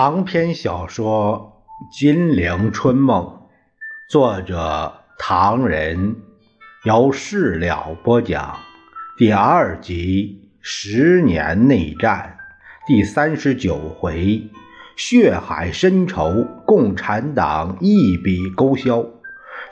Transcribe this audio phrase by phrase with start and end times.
[0.00, 1.60] 长篇小说
[1.98, 3.24] 《金陵春梦》，
[4.08, 6.14] 作者唐人，
[6.84, 8.56] 由事了播讲。
[9.16, 12.38] 第二集《十年内战》
[12.86, 14.40] 第三十九回：
[14.96, 19.04] 血海深仇，共产党一笔勾销；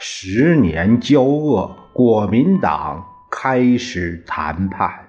[0.00, 5.05] 十年交恶，国民党开始谈判。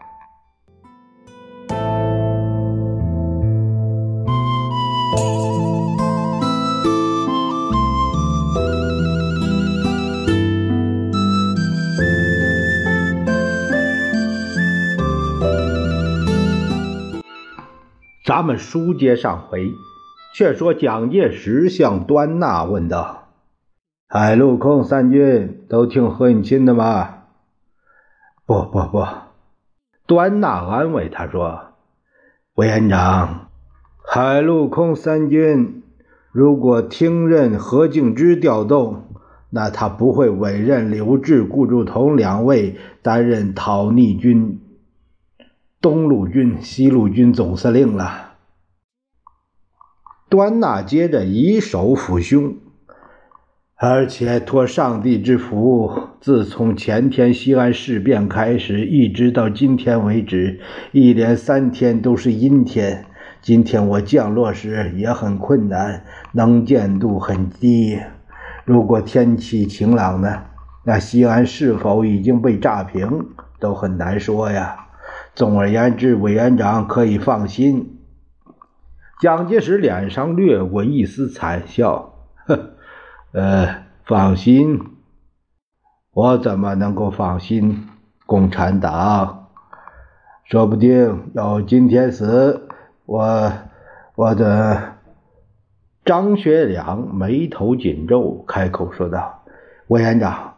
[18.37, 19.71] 咱们书接上回，
[20.35, 23.29] 却说蒋介石向端纳问道
[24.07, 27.23] ：“海陆空三军都听何应钦的吗
[28.45, 29.07] ？”“不不不。”
[30.05, 31.69] 端纳安慰他说
[32.53, 33.47] ：“委员长，
[34.05, 35.81] 海陆空三军
[36.31, 39.05] 如果听任何敬之调动，
[39.49, 44.61] 那他不会委任刘志、顾祝同两位担任讨逆军。”
[45.81, 48.25] 东路军、西路军总司令了。
[50.29, 52.55] 端纳接着以手抚胸，
[53.77, 60.59] 而且托上帝之福，自从前天西安事变开始，一直到今天为止，
[60.91, 63.05] 一连三天都是阴天。
[63.41, 66.03] 今天我降落时也很困难，
[66.33, 67.97] 能见度很低。
[68.65, 70.43] 如果天气晴朗呢？
[70.83, 73.27] 那西安是否已经被炸平，
[73.59, 74.87] 都很难说呀。
[75.35, 77.96] 总而言之，委员长可以放心。
[79.19, 82.13] 蒋介石脸上掠过一丝惨笑，
[82.45, 82.71] 呵，
[83.31, 84.79] 呃，放心，
[86.11, 87.87] 我怎么能够放心？
[88.25, 89.47] 共产党
[90.43, 92.67] 说不定要今天死，
[93.05, 93.51] 我，
[94.15, 94.95] 我的。
[96.05, 99.43] 张学良眉头紧皱，开口说道
[99.87, 100.53] ：“委员长，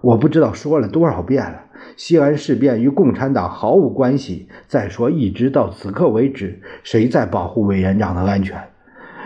[0.00, 1.58] 我不知道说了多少遍了。”
[1.96, 4.48] 西安事变与共产党毫无关系。
[4.66, 8.58] 再说，一直到此刻为止，谁在保护委员长的安全？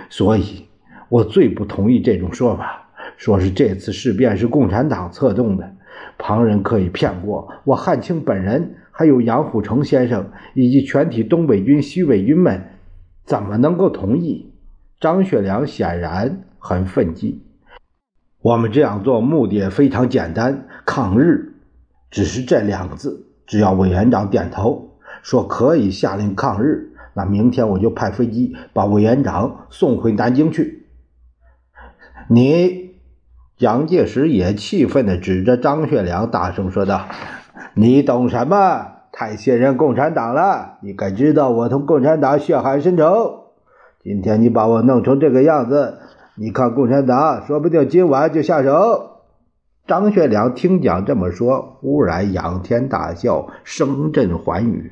[0.09, 0.67] 所以，
[1.09, 5.73] 我最不同意这种说法，说是这次事变是共产党策动的。
[6.19, 12.63] 旁人可以骗过我，汉卿本人，还有杨虎城先生以及全体东北军、西北军们，
[13.25, 14.53] 怎么能够同意？
[15.01, 17.43] 张学良显然很愤激。
[18.43, 21.54] 我们这样做目的非常简单：抗日。
[22.15, 30.87] 只是这两个字，只要委员长点头说可以下令抗日，那明天我就派飞机把委员长送回南京去。
[32.29, 33.01] 你，
[33.57, 37.09] 蒋介石也气愤地指着张学良大声说道
[37.75, 38.93] ：“你懂什么？
[39.11, 40.79] 太信任共产党了！
[40.83, 43.47] 你该知道我同共产党血海深仇。
[44.05, 45.99] 今天你把我弄成这个样子，
[46.37, 49.11] 你看共产党说不定今晚就下手。”
[49.87, 54.91] 张学良听蒋这么说，忽然仰天大笑，声震寰宇，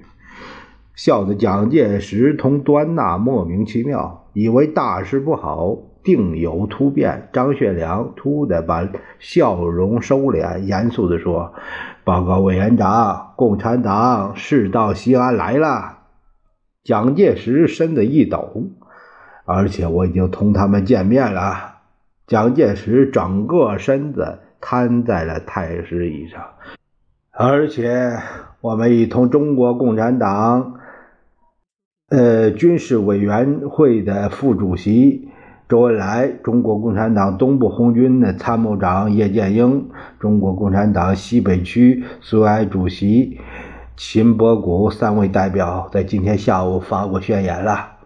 [0.94, 7.30] 笑得蒋介石同端纳莫名其妙，以为大事不好，定有突变。
[7.32, 8.86] 张学良突的把
[9.18, 11.54] 笑容收敛，严肃地说
[12.04, 16.00] ：“报告委员长，共产党是到西安来了。”
[16.84, 18.64] 蒋介石身子一抖，
[19.46, 21.76] 而且我已经同他们见面了。
[22.26, 24.40] 蒋介石整个身子。
[24.62, 26.40] 瘫在了太师椅上，
[27.32, 28.16] 而且
[28.62, 30.76] 我们已同中国共产党，
[32.08, 35.28] 呃，军事委员会的副主席
[35.68, 39.90] 周恩来、中国共产党东部红军的参谋长叶剑英、
[40.20, 43.40] 中国共产党西北区苏维埃主席
[43.96, 47.96] 秦伯古三位代表在今天下午发过宣言了。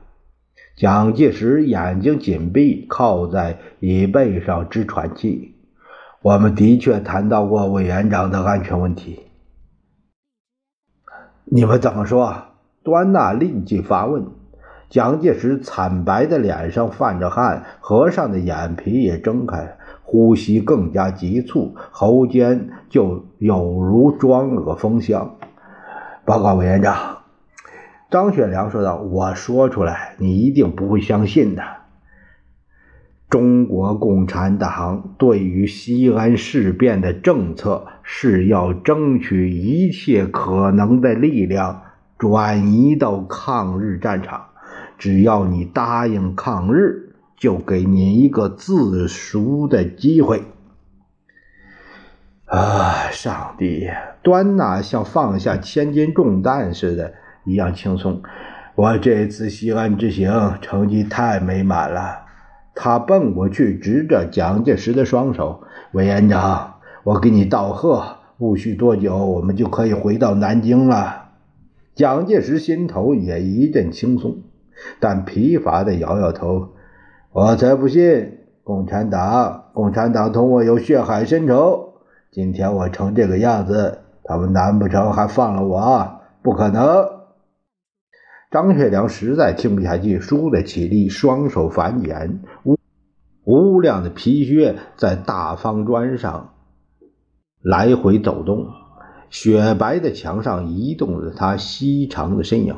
[0.77, 5.56] 蒋介石眼睛紧闭，靠在椅背上直喘气。
[6.27, 9.21] 我们的确谈到过委员长的安全问题，
[11.45, 12.35] 你们怎么说？
[12.83, 14.27] 端纳立即发问。
[14.89, 25.37] 蒋介石惨白的脸上泛着汗，合上的眼皮也睁开，呼吸更加急促，喉间就有如装了个风箱。
[26.25, 27.19] 报告委员长，
[28.11, 31.63] 张学良说道：“我说出来，你一定不会相信的。”
[33.37, 41.83] 中国共产党对于西安事变的政策是要争取一切可能的力量
[42.17, 44.47] 转移到抗日战场。
[44.97, 50.43] 只要你答应抗日，就给你一个自赎的机会。
[52.47, 53.91] 啊，上帝！
[54.23, 57.13] 端纳像放下千斤重担似的，
[57.45, 58.23] 一样轻松。
[58.77, 62.25] 我这次西安之行成绩太美满了。
[62.77, 65.63] 他奔过去，指着蒋介石的双手
[65.93, 71.31] ：“委员长，我给你道贺，不需多久，我们就可以回到南京了。”
[71.97, 74.37] 蒋介石心头也一阵轻松，
[75.01, 76.69] 但疲乏的摇摇头
[77.33, 81.95] ：“我才不信共产党，共产党同我有血海深仇。
[82.31, 86.21] 今天我成这个样子。”他们难不成还放了我？
[86.43, 87.16] 不可能！
[88.57, 92.79] 张学良实在听不下去，倏地起立，双手反眼，无
[93.45, 96.55] 无量的皮靴在大方砖上
[97.61, 98.69] 来回走动，
[99.29, 102.77] 雪白的墙上移动着他细长的身影。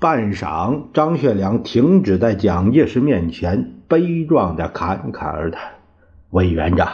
[0.00, 5.74] 半晌，张学良停止在蒋介石面前，悲壮的侃侃而谈
[6.30, 6.88] ：“委员长，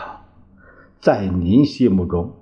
[1.00, 2.34] 在您心目中……”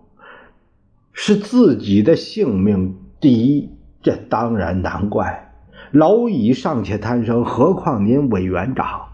[1.14, 3.70] 是自己的性命第一，
[4.02, 5.52] 这当然难怪。
[5.92, 9.08] 蝼蚁尚且贪生，何况您委员长？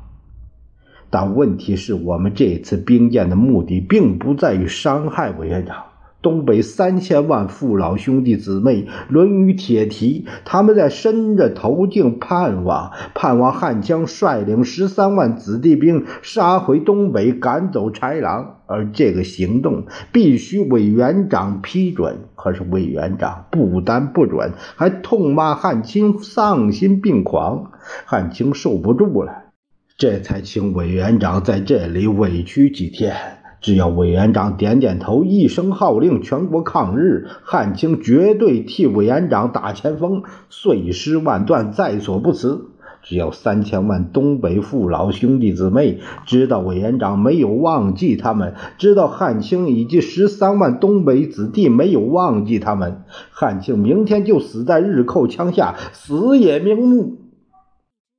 [1.10, 5.84] 但问题是我们这次兵谏的目的，并不在于伤害委员长。
[6.24, 18.56] 东北三千万父老兄弟姊妹，《论语》铁蹄，他们在伸着头颈盼望，盼望汉江率领十三万子弟兵杀回东北，赶走豺狼。
[18.66, 22.20] 而这个行动必须委员长批准。
[22.34, 27.72] 可是委员长不但不准，还痛骂汉卿丧心病狂。
[28.06, 29.52] 汉卿受不住了，
[29.98, 33.14] 这才请委员长在这里委屈几天。
[33.64, 42.66] 只要委员长点点头，一声号令，全国抗日，汉卿绝对替委员长打前锋，碎尸万段，在所不辞。
[43.02, 57.16] 只要三千万东北父老兄弟姊妹知道委员长没有忘记他们，知道汉卿以及十三万东北子弟没有忘记他们，汉卿明天就死在日寇枪下，死也瞑目。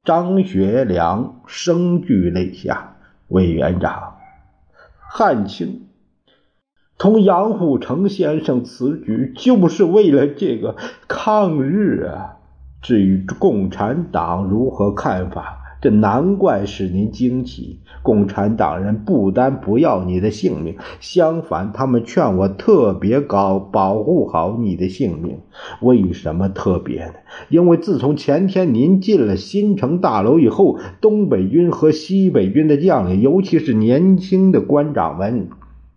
[0.04, 2.96] 张学良声俱泪下，
[3.28, 4.15] 委员长。
[5.18, 5.88] 汉卿
[6.98, 10.76] 同杨虎城先生此举，就是为了这个
[11.08, 12.36] 抗日啊。
[12.82, 17.78] 至于共产党如何看法，这难怪使您惊奇。
[18.02, 25.38] 共产党人不但不要你的性命，相反，他们劝我特别高保护好你的性命。
[25.82, 27.14] 为什么特别呢？
[27.50, 35.50] 因为自从前天您进了新城大楼以后，东北军和西北军的将领，尤其是年轻的官长们，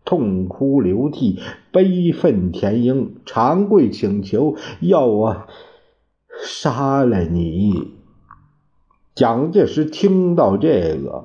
[0.04, 1.38] 痛哭流涕，
[1.72, 5.46] 悲愤填膺，长跪请求，要我
[6.44, 7.97] 杀了你。
[9.18, 11.24] 蒋介石听到这个，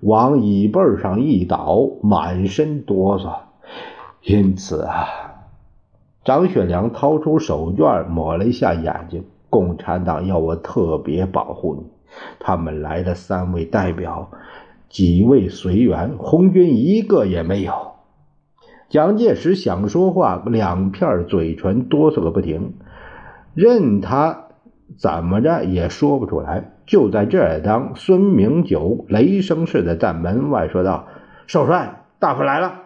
[0.00, 3.34] 往椅背上一倒，满身哆嗦。
[4.22, 5.06] 因此啊，
[6.22, 9.24] 张学良掏出手绢抹了一下眼睛。
[9.48, 11.86] 共产党要我特别保护你。
[12.40, 14.28] 他们来了三位代表，
[14.90, 17.72] 几位随员，红军一个也没有。
[18.90, 22.74] 蒋介石想说话，两片嘴唇哆嗦个不停，
[23.54, 24.47] 任他
[24.96, 26.72] 怎么着也说不出来。
[26.86, 31.08] 就在这儿当，孙明九雷声似的在门外说道
[31.46, 32.84] ：“少帅，大夫来了。”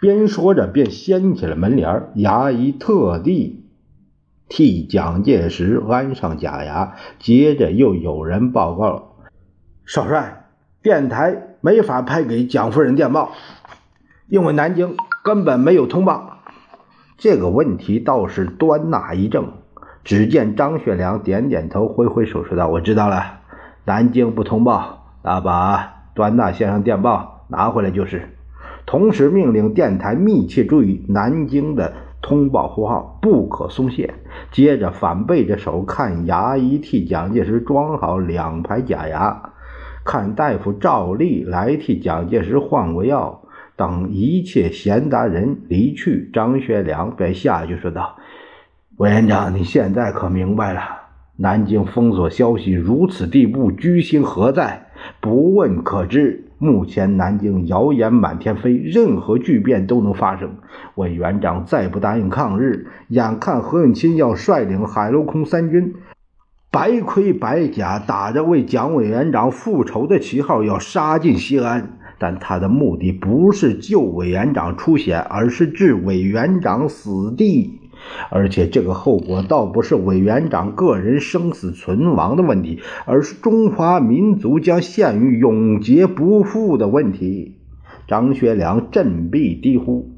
[0.00, 1.54] 边说着边掀起了。
[1.54, 3.64] 门帘牙医特地
[4.48, 6.96] 替蒋介石安上假牙。
[7.18, 9.16] 接着又有人报告
[9.86, 10.46] ：“少帅，
[10.82, 13.32] 电台没法派给蒋夫人电报，
[14.26, 16.38] 因为南京根本没有通报。”
[17.16, 19.52] 这个问题倒是端纳一正。
[20.02, 23.40] 只见张学良点点头，挥挥手说道：“我知道了，
[23.84, 28.22] 南京不通报，那把端纳先生电报拿回来就是。
[28.86, 31.92] 同时命令电台密切注意南京的
[32.22, 34.14] 通报呼号，不可松懈。
[34.50, 39.52] 接着反背着手看牙医替蒋介石装好两排假牙，
[40.04, 43.42] 看大夫照例来替蒋介石换过药。
[43.76, 48.16] 等一切闲杂人离去，张学良便下去说道。”
[49.00, 50.82] 委员长，你现在可明白了？
[51.36, 54.88] 南京封锁消息如此地步，居心何在？
[55.22, 56.50] 不问可知。
[56.58, 60.50] 目前南京谣言满天飞，任何巨变都能发生。
[60.96, 65.94] 委员长再不答应抗日，眼看何应钦要率领海陆空三军，
[66.70, 71.96] 白盔白甲，打着为蒋委员长复仇的旗号，要杀进西安。
[72.18, 77.79] 但他的目的不是救委员长出险，而是置委员长死地。
[78.30, 87.56] 而且这个后果倒不是委员长个人生死存亡的问题，而是中华民族将陷于永劫不复的问题。
[88.06, 90.10] 张学良振臂低呼：“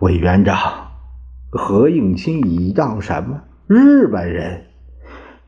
[0.00, 0.88] 委员长，
[1.50, 3.42] 何应钦倚仗什么？
[3.66, 4.64] 日本人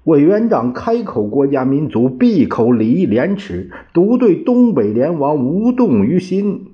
[0.05, 6.69] 委员长开口国家民族，闭口礼义廉耻，独对东北联王无动于心，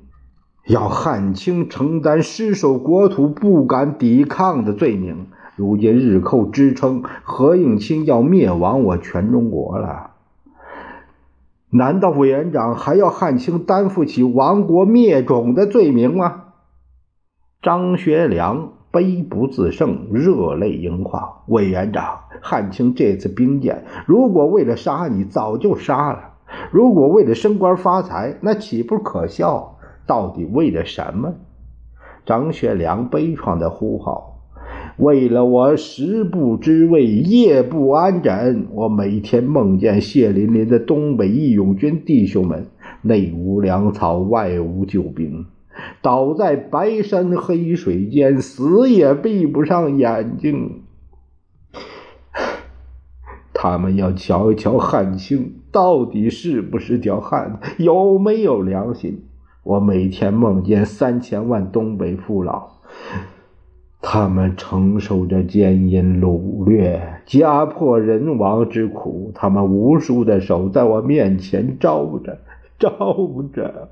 [0.66, 5.26] 要汉卿承担失守国土、不敢抵抗的罪名。
[5.56, 10.10] 如今日寇支称何应钦要灭亡我全中国了，
[11.70, 16.44] 难道委员长还要汉卿担负起亡国灭种的罪名吗？
[17.62, 18.72] 张学良。
[18.94, 21.38] 悲不自胜，热泪盈眶。
[21.48, 26.36] 委员长，汉卿这次兵谏，如果为了杀你，早就杀了；
[26.70, 29.73] 如果为了升官发财，那岂不可笑？
[30.06, 31.34] 到底为了什么？
[32.26, 34.40] 张学良悲怆的呼号
[34.96, 38.66] ：“为了我食不知味，夜不安枕。
[38.72, 42.66] 我每天梦见血淋淋的东北义勇军弟兄们，
[43.02, 45.44] 内无粮草，外无救兵。”
[46.00, 50.82] 倒在白山黑水间，死也闭不上眼睛。
[53.52, 59.24] 他们要瞧一瞧汉卿到底是不是条汉子，有没有良心。
[59.64, 62.68] 我每天梦见三千万东北父老，
[64.02, 72.38] 他们承受着奸淫掳掠、家破人亡之苦，他们无数的手在我面前招着，
[72.78, 73.16] 招
[73.52, 73.88] 着，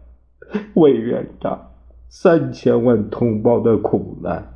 [0.75, 1.69] 委员长。
[2.15, 4.53] 三千万同胞的苦难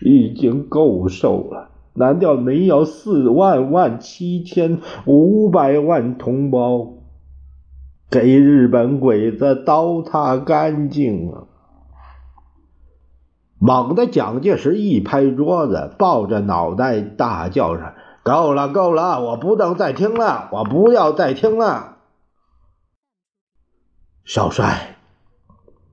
[0.00, 6.94] 已经够受了，难道您要四万万七千五百万同胞
[8.14, 11.50] 给日本鬼子刀踏干净啊？
[13.58, 19.20] 猛地，蒋介石一拍桌子，抱着脑袋大叫着：“够了，够了！
[19.20, 21.96] 我不能再听了，我不要再听了！”
[24.24, 24.94] 少帅。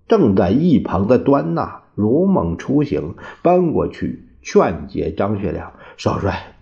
[0.07, 6.53] 正在一旁的端纳如梦初醒，搬过去劝解张学良少帅：“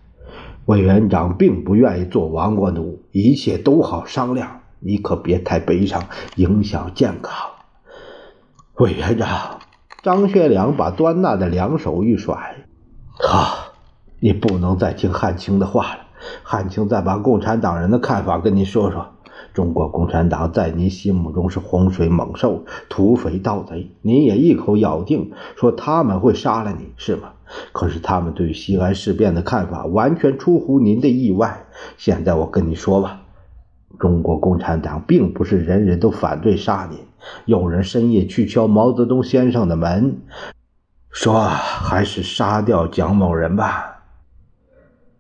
[0.68, 6.04] 委员长并不愿意做亡国奴，一切都好商量，你可别太悲伤，
[6.36, 7.34] 影响健康。”
[8.80, 9.60] 委员长，
[10.04, 12.66] 张学良把端纳的两手一甩
[13.20, 13.74] ：“好，
[14.20, 16.00] 你不能再听汉卿的话了。
[16.44, 19.08] 汉卿再把共产党人的看法跟你说说。”
[19.52, 27.32] 中国共产党在你心目中是洪水猛兽、土匪盗贼，你也一口咬定说他们会杀了你，是吗？
[27.72, 31.66] 可是他们对西安事变的看法完全出乎您的意外。
[31.98, 33.22] 现在我跟你说吧，
[34.00, 37.00] 中国共产党并不是人人都反对杀您，
[37.46, 40.22] 有人深夜去敲毛泽东先生的门，
[41.12, 44.04] 说还是杀掉蒋某人吧。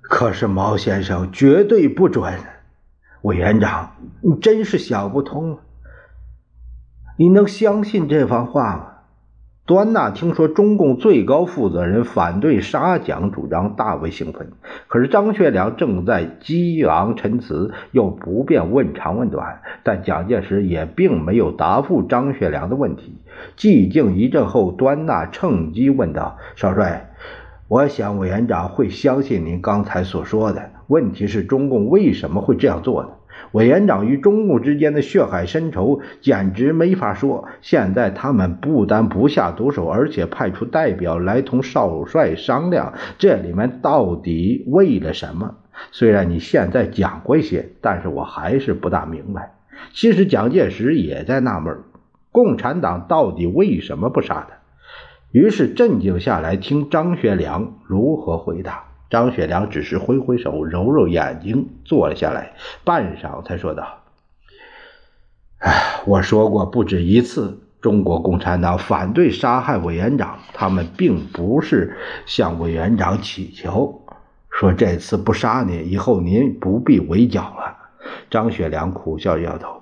[0.02, 2.34] 可是毛先生绝对不准。
[3.24, 5.60] 委员长，你真是想不通！
[7.18, 8.86] 你能相信这番话吗？
[9.70, 14.52] 端纳听说中共最高负责人反对杀蒋主张，大为兴奋。
[14.88, 23.16] 可是张学良正在激昂陈词，又不便问长问短，但蒋介石也并没有答复张学良的问题。
[23.56, 27.12] 寂静一阵后，端纳趁机问道：“少帅，
[27.68, 33.10] 我想委员长会相信您刚才所说的。”问题是中共为什么会这样做呢？
[33.52, 37.48] 委员长与中共之间的血海深仇简直没法说。
[37.62, 45.56] 现在他们不但不下毒手，而且派出代表来同少帅商量，这里面到底为了什么？
[45.92, 49.56] 虽然你现在讲过一些，但是我还是不大明白。
[49.94, 51.80] 其实蒋介石也在纳闷，
[52.32, 54.58] 共产党到底为什么不杀他？
[55.32, 58.89] 于是镇静下来，听张学良如何回答。
[59.10, 64.04] 张学良只是挥挥手，揉揉眼睛，坐了下来，半晌才说道
[65.60, 74.06] ：“哎，我说过不止一次，中国共产党反对杀害委员长，他们并不是向委员长乞求，
[74.52, 77.78] 说这次不杀您，以后您不必围剿了。”
[78.30, 79.82] 张学良苦笑摇头：“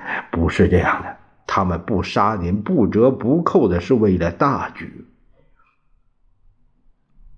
[0.30, 5.05] 不是这样的，他们不杀您，不折不扣的是为了大局。”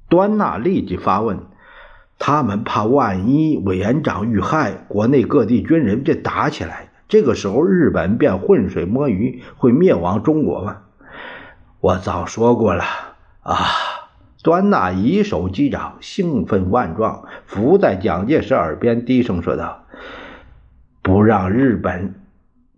[0.09, 1.41] 端纳立即发问
[2.19, 10.79] ：“他们怕万一委员长遇害，国内各地军人便打起来，这个时候日本便浑水摸鱼，会灭亡中国吗？”
[11.81, 12.85] 我早说过了
[13.43, 13.57] 啊！
[14.43, 19.85] 端纳以手击掌，兴奋万状，伏在蒋介石耳边低声说道
[21.03, 22.15] ：“不让日本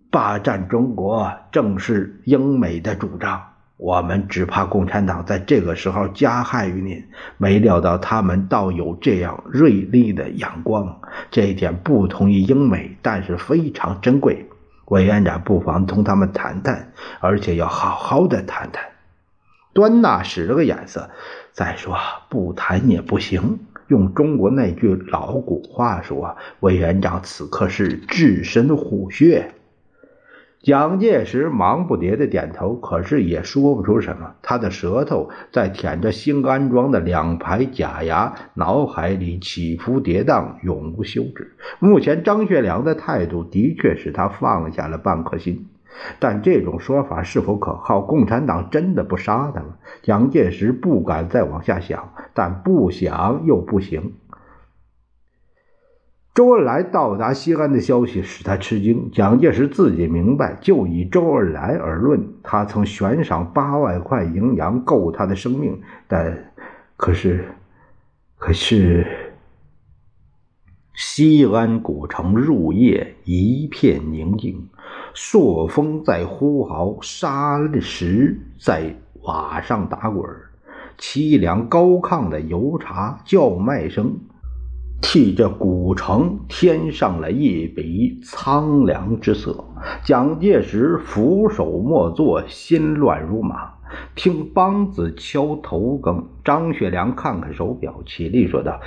[0.09, 3.41] 霸占中国，正是英美的主张。”
[3.81, 7.03] 我们只怕共产党在这个时候加害于您，
[7.39, 11.01] 没料到他们倒有这样锐利的眼光。
[11.31, 14.45] 这一点不同于英美，但是非常珍贵。
[14.89, 18.85] 委员长不妨同他们谈谈，而且要好好的谈谈。
[19.73, 21.09] 端纳使了个眼色，
[21.51, 21.97] 再说
[22.29, 23.61] 不谈也不行。
[23.87, 29.51] 用中国那句老古话说，委员长此刻是置身虎穴。
[30.63, 34.35] 蒋介石忙不迭的点头，可是也说不出什么。
[34.43, 41.55] 他的舌头在舔着新安装的两排假牙，脑海里起伏跌宕，永无休止。
[41.79, 45.65] 目前张学良的态度的确使他放下了半颗心，
[46.19, 47.99] 但这种说法是否可靠？
[47.99, 49.79] 共产党真的不杀他了？
[50.03, 54.13] 蒋介石不敢再往下想，但不想又不行。
[56.33, 59.11] 周恩来到达西安的消息使他吃惊。
[59.11, 65.81] 蒋介石自己明白，就以周恩来而论，他曾悬赏八万块银洋够他的生命。
[66.07, 66.53] 但
[66.95, 67.43] 可是，
[68.37, 69.05] 可是，
[70.93, 74.69] 西安古城入夜一片宁静，
[75.13, 80.23] 朔风在呼号，沙石在瓦上打滚，
[80.97, 84.17] 凄凉高亢的油茶叫卖声。
[85.01, 89.65] 替这古城添上了一笔苍凉之色。
[90.03, 93.73] 蒋介石俯首莫坐，心乱如麻。
[94.15, 98.79] 听梆子敲头更，张学良看看手表，起立说道：“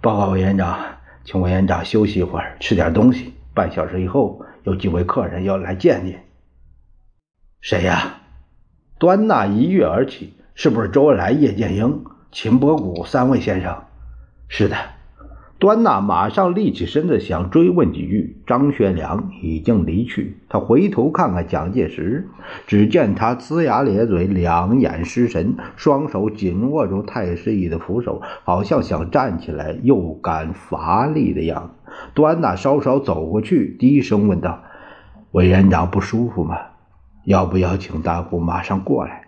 [0.00, 0.78] 报告委员长，
[1.22, 3.34] 请委员长休息一会儿，吃点东西。
[3.54, 6.16] 半小时以后，有几位客人要来见您。
[7.60, 8.20] ”“谁呀？”
[8.98, 13.84] 端纳一跃而起，“是不是周恩来、叶剑英、秦伯古三位先生
[14.48, 14.76] ？”“是的。”
[15.58, 18.40] 端纳马上立起身子，想追问几句。
[18.46, 22.28] 张学良已经离去，他回头看看蒋介石，
[22.68, 31.92] 只见他龇牙咧嘴，两眼失神，双手紧握住太师椅的扶手，好像想站起来又感乏力的样子。
[32.14, 34.62] 端纳稍稍走过去，低声问道
[35.32, 36.56] ：“委员长不舒服吗？
[37.24, 39.22] 要不要请大夫马上过来？”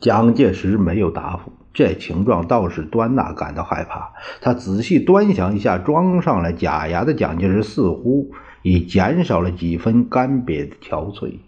[0.00, 1.52] 蒋介石没有答复。
[1.72, 4.12] 这情状倒是端纳感到害怕。
[4.40, 8.32] 他仔细端详一下装上了假牙的蒋介石，似乎
[8.62, 11.40] 已减少了几分干瘪的憔悴，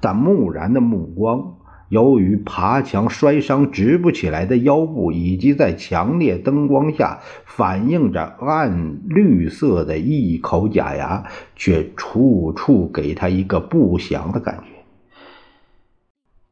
[0.00, 1.56] 但木然的目光，
[1.90, 11.24] 由于爬墙摔伤直不起来的腰部，以及在强烈灯光下反映着暗绿色的一口假牙，
[11.56, 14.70] 却处处给他一个不祥的感觉。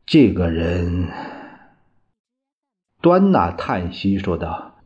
[0.05, 1.09] 这个人。
[3.03, 4.77] 端纳叹息说道：“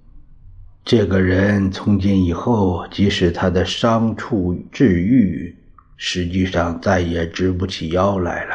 [0.86, 5.54] 这个人从今以后，即使他的伤处治愈，
[5.98, 8.54] 实际上再也直不起腰来了。”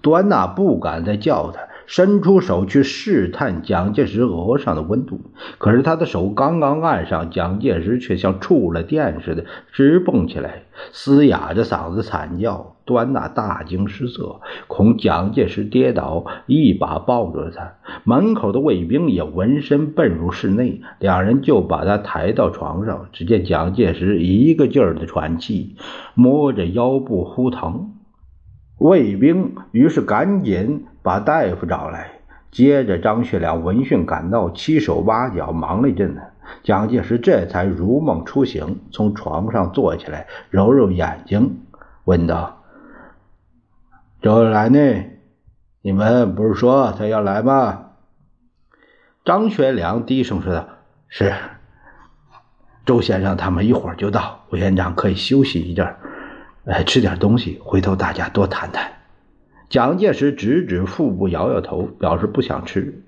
[0.00, 1.60] 端纳不敢再叫他。
[1.86, 5.20] 伸出手去试探蒋介石额上的温度，
[5.58, 12.72] 可是他的手刚刚按上，蒋介石却像触了电似的直蹦起来，嘶哑着嗓子惨叫。
[12.86, 17.72] 端纳大惊失色，恐蒋介石跌倒，一把抱住了他。
[18.04, 23.08] 门口的卫兵也闻声奔入室内，两人就把他抬到床上。
[23.12, 25.74] 只见蒋介石一个劲儿的喘气，
[26.14, 27.90] 摸着腰部呼疼。
[28.78, 32.10] 卫兵于是赶紧把大夫找来。
[32.50, 36.20] 接着，张学良闻讯赶到，七手八脚忙了一阵子。
[36.64, 41.60] 蒋介石这才如梦初醒，从床上坐起来，揉揉眼睛，
[42.06, 42.64] 问道
[44.20, 45.04] ：“周恩来呢？
[45.80, 47.90] 你们不是说他要来吗？”
[49.24, 50.66] 张学良低声说道
[51.06, 51.32] ：“是，
[52.84, 55.86] 周先生他们一会儿就到，委员长可以休息一阵。”
[56.66, 58.90] 哎，吃点东西，回头大家多谈谈。
[59.68, 63.02] 蒋介石指指腹部，摇摇头，表示不想吃。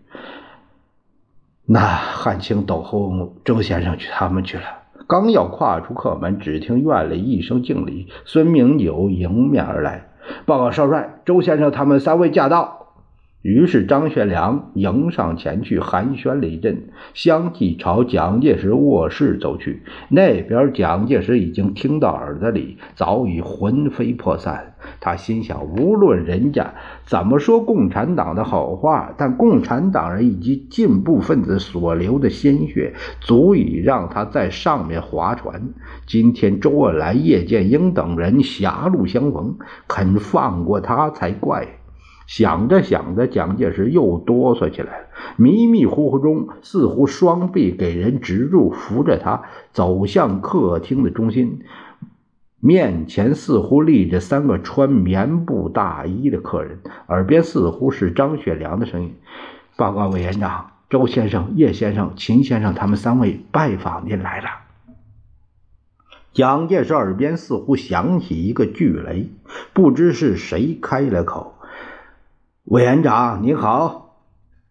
[1.64, 4.64] 那汉卿等候周先生去他们去了。
[5.07, 10.09] 刚要跨出客门，只听院里一声敬礼，孙明九迎面而来，
[10.44, 12.78] 报告少帅，周先生他们三位驾到。
[13.42, 19.85] 于是张学良迎上前去，寒暄了一阵，相继朝蒋介石卧室走去。
[20.09, 24.74] 那边蒋介石已经听到耳朵里，早已魂飞魄散。
[25.01, 26.74] 他心想：无论人家
[27.07, 35.62] 怎么说共产党的好话，但共产党人以及进步分子所流的鲜血，足以让他在上面划船。
[36.07, 41.78] 今天周恩来、叶剑英等人狭路相逢，肯放过他才怪。
[42.29, 45.07] 想着想着，蒋介石又哆嗦起来了。
[45.37, 51.62] 迷迷糊糊中，似乎双臂给人直住，扶着他走向客厅的中心。
[52.61, 59.14] 面前似乎立着三个穿棉布大衣的客人，耳边似乎是张学良的声音
[59.79, 64.49] ：“报告委员长，周先生、叶先生、秦先生他们三位拜访您来了。”
[66.35, 69.31] 蒋介石耳边似乎响起一个巨雷，
[69.73, 71.55] 不知是谁开了口。
[72.71, 74.17] 委员长您好，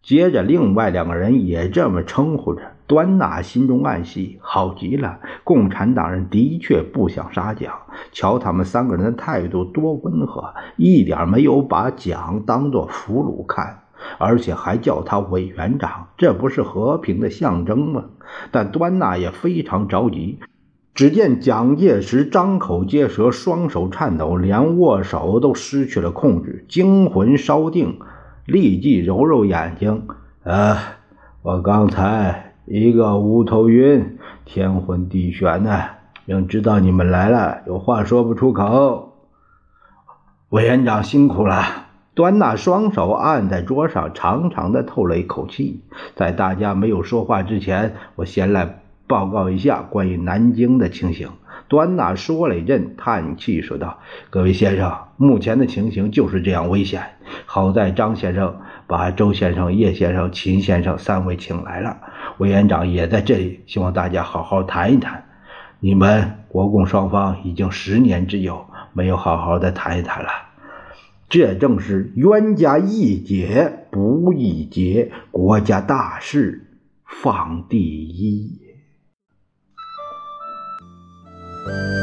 [0.04, 2.62] 接着，另外两个人也这么称呼着。
[2.86, 5.20] 端纳心中暗喜，好极了！
[5.44, 7.74] 共产党人的确不想杀蒋。
[8.12, 13.80] 瞧他们三个人的态度多温和，一点没有把蒋当作俘虏看，
[14.20, 18.06] 而且还叫他委员长，这不是和平的象征吗？
[18.52, 20.38] 但端纳也非常着急。
[20.98, 28.00] 只见蒋介石张口结舌，双手颤抖，连握手都失去了控制，惊魂稍定，
[28.48, 30.08] 立即揉揉眼睛
[30.42, 30.76] ：“呃，
[31.44, 35.86] 我刚才……”一个无头晕，天昏地眩的，
[36.26, 39.14] 明知道你们来了，有话说不出口。
[40.50, 41.64] 委员长辛苦了。
[42.16, 45.84] 端纳双手按在桌上，长长的透了一口气。
[46.16, 51.30] 在大家没有说话之前，我先来报告一下关于南京的情形。
[51.70, 57.02] 端纳说了一阵，叹气说道：“各位先生，目前的情形就是这样危险。
[57.46, 61.98] 好在张先生把周先生、叶先生、秦先生三位请来了。”
[62.40, 65.26] 委员长也在这里，希望大家好好谈一谈。
[65.80, 70.30] 你们国共双方已经十年之久，没有好好的谈一谈了。
[71.28, 76.68] 这正是冤家宜解不宜结，国家大事
[77.06, 78.67] 放第一。
[81.68, 81.97] Bye.